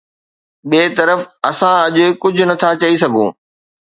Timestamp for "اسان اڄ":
1.49-1.95